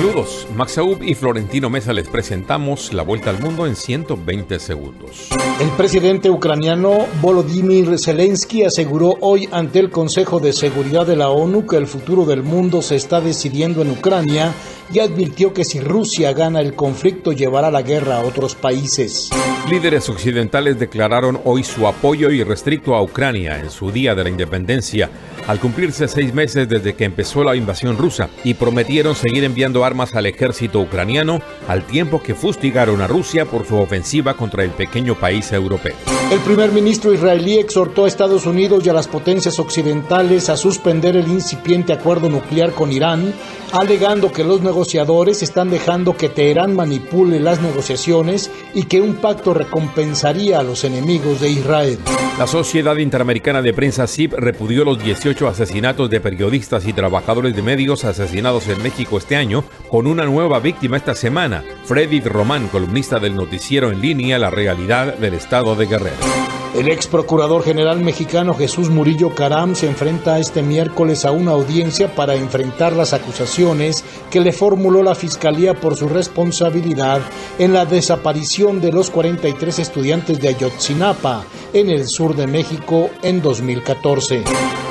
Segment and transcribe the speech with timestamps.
[0.00, 5.28] Saludos, Max Aub y Florentino Mesa les presentamos la vuelta al mundo en 120 segundos.
[5.60, 11.66] El presidente ucraniano Volodymyr Zelensky aseguró hoy ante el Consejo de Seguridad de la ONU
[11.66, 14.54] que el futuro del mundo se está decidiendo en Ucrania
[14.90, 19.28] y advirtió que si Rusia gana el conflicto llevará la guerra a otros países.
[19.68, 25.10] Líderes occidentales declararon hoy su apoyo irrestricto a Ucrania en su día de la independencia,
[25.50, 30.14] al cumplirse seis meses desde que empezó la invasión rusa, y prometieron seguir enviando armas
[30.14, 35.16] al ejército ucraniano al tiempo que fustigaron a Rusia por su ofensiva contra el pequeño
[35.16, 35.96] país europeo.
[36.30, 41.16] El primer ministro israelí exhortó a Estados Unidos y a las potencias occidentales a suspender
[41.16, 43.34] el incipiente acuerdo nuclear con Irán,
[43.72, 49.52] alegando que los negociadores están dejando que Teherán manipule las negociaciones y que un pacto
[49.52, 51.98] recompensaría a los enemigos de Israel.
[52.38, 57.62] La Sociedad Interamericana de Prensa CIP repudió los 18 asesinatos de periodistas y trabajadores de
[57.62, 63.18] medios asesinados en México este año, con una nueva víctima esta semana, Freddy Román, columnista
[63.18, 66.16] del noticiero en línea La Realidad del Estado de Guerrero.
[66.74, 72.14] El ex procurador general mexicano Jesús Murillo Caram se enfrenta este miércoles a una audiencia
[72.14, 77.22] para enfrentar las acusaciones que le formuló la Fiscalía por su responsabilidad
[77.58, 83.42] en la desaparición de los 43 estudiantes de Ayotzinapa en el sur de México en
[83.42, 84.44] 2014.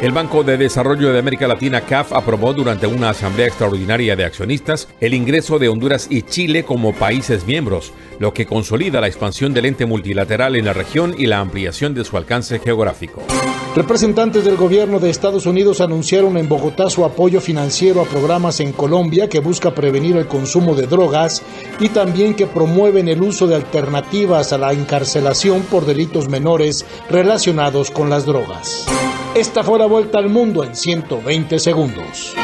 [0.00, 4.88] El Banco de Desarrollo de América Latina, CAF, aprobó durante una asamblea extraordinaria de accionistas
[5.00, 9.66] el ingreso de Honduras y Chile como países miembros, lo que consolida la expansión del
[9.66, 13.22] ente multilateral en la región y la ampliación de su alcance geográfico.
[13.76, 18.72] Representantes del gobierno de Estados Unidos anunciaron en Bogotá su apoyo financiero a programas en
[18.72, 21.42] Colombia que busca prevenir el consumo de drogas
[21.78, 27.92] y también que promueven el uso de alternativas a la encarcelación por delitos menores relacionados
[27.92, 28.84] con las drogas.
[29.36, 32.34] Esta fue la vuelta al mundo en 120 segundos.